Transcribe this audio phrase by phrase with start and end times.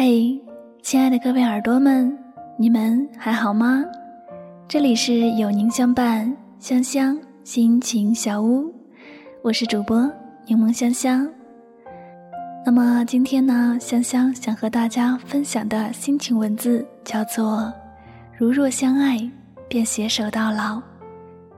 [0.00, 0.40] 嘿，
[0.80, 2.16] 亲爱的各位耳朵们，
[2.56, 3.84] 你们还好吗？
[4.68, 8.72] 这里是有您相伴，香香心情小屋，
[9.42, 10.08] 我是主播
[10.46, 11.28] 柠檬香香。
[12.64, 17.72] 那么今天呢，香香想和大家分享的心情文字叫做
[18.38, 19.18] “如若相爱，
[19.68, 20.80] 便携手到老；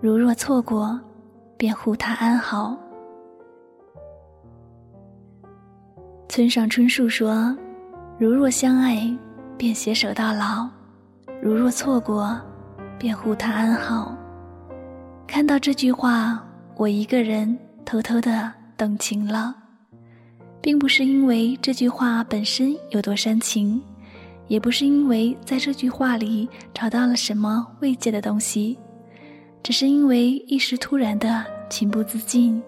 [0.00, 0.99] 如若错过，
[1.59, 2.75] 便护他安好。”
[6.27, 7.54] 村上春树说。
[8.21, 9.11] 如若相爱，
[9.57, 10.69] 便携手到老；
[11.41, 12.39] 如若错过，
[12.99, 14.15] 便护他安好。
[15.27, 16.39] 看到这句话，
[16.77, 19.55] 我一个人偷偷的动情了，
[20.61, 23.81] 并不是因为这句话本身有多煽情，
[24.49, 28.79] 也不是因为在这句话里找到了什么慰藉的东西，
[29.63, 32.62] 只是因为一时突然的情不自禁。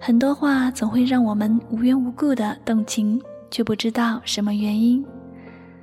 [0.00, 3.20] 很多话总会让我们无缘无故的动情。
[3.50, 5.04] 却不知道什么原因，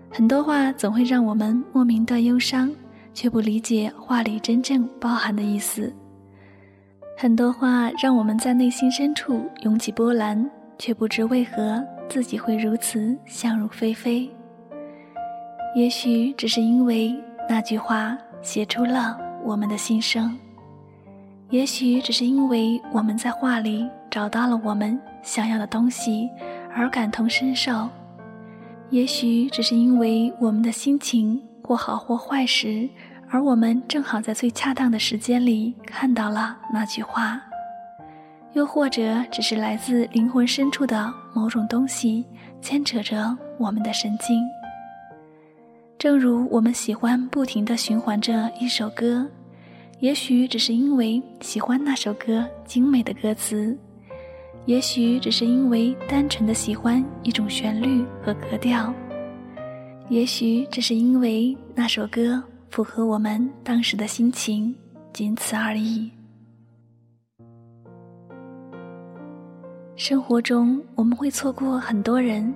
[0.09, 2.71] 很多话总会让我们莫名的忧伤，
[3.13, 5.93] 却不理解话里真正包含的意思。
[7.17, 14.29] 很多话让我们在内心深处涌起波澜，却不知为何自己会如此想入非非。
[15.75, 17.15] 也许只是因为
[17.49, 20.37] 那句话写出了我们的心声，
[21.49, 26.29] 也许只是因为我们在话里找到了我们想要的东西。
[26.77, 27.87] 而感同身受，
[28.89, 32.89] 也许只是因为我们的心情或好或坏时，
[33.29, 37.41] 而我们正好在最恰当的时间里看到了那句话，
[38.51, 42.25] 又或者只是来自灵魂深处的某种东西
[42.61, 44.43] 牵扯着我们的神经。
[45.97, 49.25] 正如我们喜欢不停地循环着一首歌，
[50.01, 53.77] 也许只是因为喜欢那首歌精美的歌词。
[54.65, 58.91] 也许只是因为单纯的喜欢一种旋律和格调，
[60.09, 64.75] 也许只是因为那首歌符合我们当时的心情，
[65.13, 66.09] 仅此而已。
[69.95, 72.51] 生活中我们会错过很多人，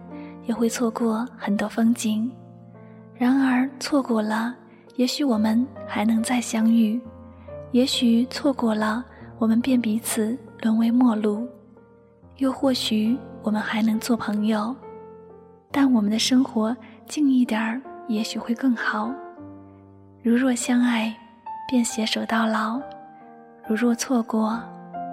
[0.47, 2.29] 也会错过很多风景，
[3.15, 4.55] 然而错过了，
[4.95, 6.99] 也许我们还能再相遇；
[7.71, 9.05] 也许错过了，
[9.37, 11.47] 我们便彼此沦为陌路。
[12.39, 14.73] 又或许我们还能做朋友，
[15.71, 19.13] 但我们的生活近一点儿，也许会更好。
[20.23, 21.13] 如若相爱，
[21.69, 22.81] 便携手到老；
[23.67, 24.57] 如若错过，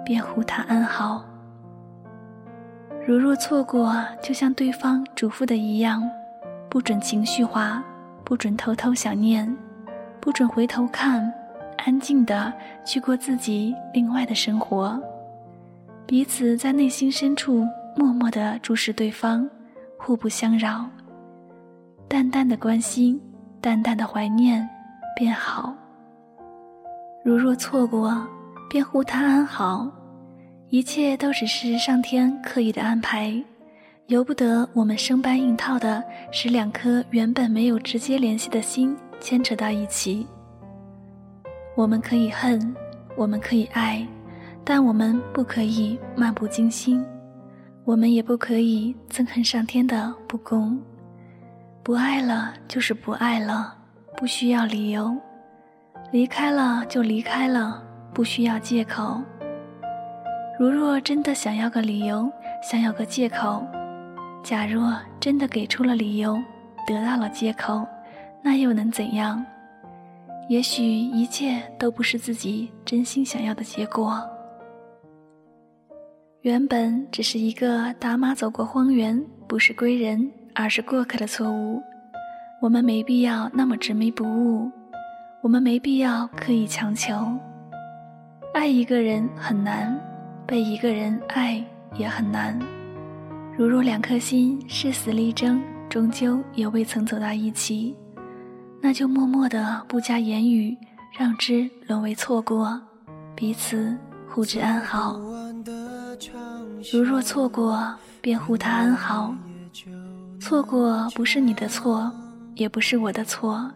[0.05, 1.25] 便护他安好。
[3.05, 3.93] 如若错过，
[4.23, 6.01] 就像对方嘱咐的一样，
[6.69, 7.83] 不准情绪化，
[8.23, 9.53] 不准偷偷想念，
[10.21, 11.29] 不准回头看，
[11.79, 12.53] 安静的
[12.85, 14.97] 去过自己另外的生活。
[16.07, 19.47] 彼此在内心深处默默地注视对方，
[19.99, 20.89] 互不相扰。
[22.07, 23.21] 淡淡的关心，
[23.59, 24.65] 淡淡的怀念，
[25.17, 25.75] 便好。
[27.25, 28.25] 如若错过，
[28.69, 29.91] 便护他安好。
[30.69, 33.43] 一切都只是上天刻意的安排，
[34.05, 36.01] 由不得我们生搬硬套的
[36.31, 40.25] 使两颗原本没有直接联系的心牵扯到一起。
[41.75, 42.73] 我们可以恨，
[43.17, 44.07] 我们可以爱。
[44.69, 47.01] 但我们不可以漫不经心，
[47.85, 50.77] 我们也不可以憎恨上天的不公。
[51.81, 53.73] 不爱了就是不爱了，
[54.17, 55.15] 不需要理由；
[56.11, 57.81] 离开了就离开了，
[58.13, 59.21] 不需要借口。
[60.59, 62.29] 如若真的想要个理由，
[62.61, 63.65] 想要个借口，
[64.43, 66.37] 假若真的给出了理由，
[66.85, 67.87] 得到了借口，
[68.41, 69.45] 那又能怎样？
[70.49, 74.21] 也许一切都不是自己真心想要的结果。
[76.47, 81.83] 原本只是一个打马走过荒原，不是归人，而是过客的错误。
[82.61, 84.71] 我们没必要那么执迷不悟，
[85.43, 87.13] 我们没必要刻意强求。
[88.53, 89.93] 爱一个人很难，
[90.45, 91.61] 被一个人爱
[91.97, 92.57] 也很难。
[93.57, 97.93] 如若两颗心誓死力争，终究也未曾走到一起，
[98.81, 100.77] 那就默默的不加言语，
[101.19, 102.81] 让之沦为错过，
[103.35, 103.93] 彼此
[104.29, 105.19] 互致安好。
[106.93, 109.35] 如若错过，便护他安好。
[110.39, 112.09] 错过不是你的错，
[112.55, 113.69] 也不是我的错，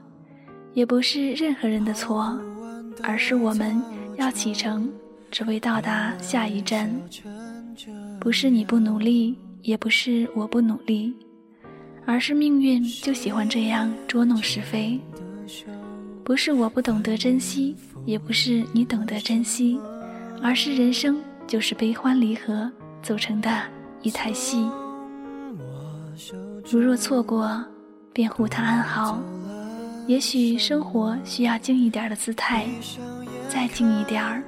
[0.73, 2.39] 也不是任何人的错，
[3.03, 3.81] 而是我们
[4.17, 4.89] 要启程，
[5.29, 6.89] 只为到达下一站。
[8.19, 11.13] 不是你不努力，也不是我不努力，
[12.05, 14.99] 而是命运就喜欢这样捉弄是非。
[16.23, 17.75] 不是我不懂得珍惜，
[18.05, 19.77] 也不是你懂得珍惜，
[20.41, 22.71] 而是人生就是悲欢离合。
[23.01, 23.49] 组成的
[24.01, 24.69] 一台戏。
[26.69, 27.63] 如若错过，
[28.13, 29.19] 便护他安好。
[30.07, 32.67] 也许生活需要静一点的姿态，
[33.49, 34.43] 再静一点儿，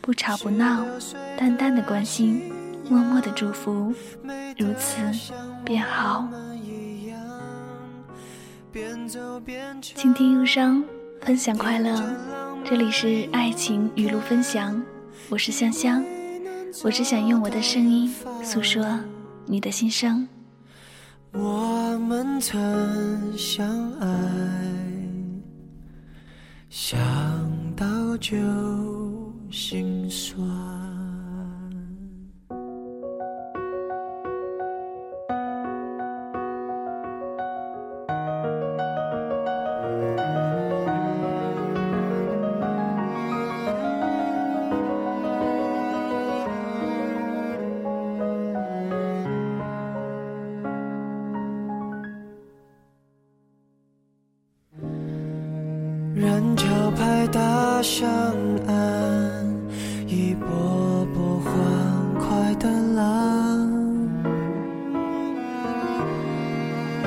[0.00, 0.84] 不吵不闹，
[1.36, 2.52] 淡淡的关心，
[2.88, 3.92] 默默的祝福，
[4.58, 4.96] 如此
[5.64, 6.28] 便好。
[9.80, 10.84] 倾听忧伤，
[11.22, 11.98] 分享快乐，
[12.64, 14.82] 这里是爱情语录分享，
[15.30, 16.04] 我是香香，
[16.84, 18.12] 我只想用我的声音
[18.42, 18.84] 诉说
[19.46, 20.26] 你的心声。
[21.32, 24.56] 我们曾相爱。
[26.68, 26.98] 想
[27.74, 28.36] 到就
[29.50, 30.95] 心酸。
[57.76, 58.08] 拍打上
[58.66, 59.44] 岸，
[60.06, 61.52] 一波波欢
[62.18, 63.68] 快的浪。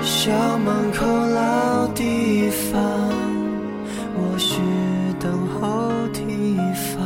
[0.04, 0.30] 校
[0.60, 2.80] 门口老地方，
[4.16, 4.60] 我是
[5.20, 7.00] 等候地方。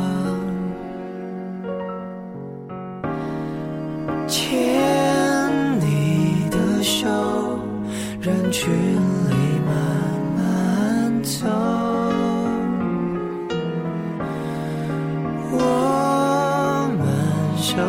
[17.74, 17.82] 手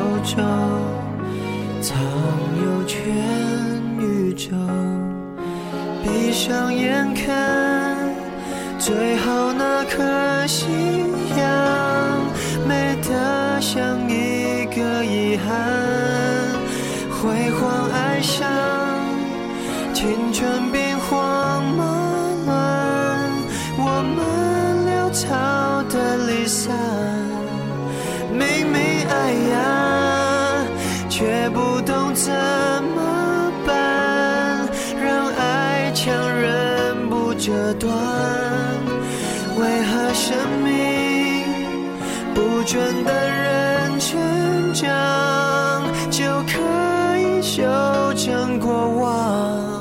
[1.79, 1.95] 藏
[2.59, 2.97] 有全
[3.99, 4.49] 宇宙，
[6.03, 7.95] 闭上眼看
[8.79, 10.65] 最后那颗夕
[11.37, 11.47] 阳，
[12.67, 15.53] 美得像一个遗憾。
[17.11, 18.49] 辉煌爱上
[19.93, 20.71] 青春
[32.15, 32.31] 怎
[32.95, 34.65] 么办，
[35.03, 37.93] 让爱强忍不折断。
[39.57, 40.33] 为何生
[40.63, 41.43] 命
[42.33, 44.17] 不准等人成
[44.73, 47.61] 长，就可以修
[48.15, 49.74] 成过往？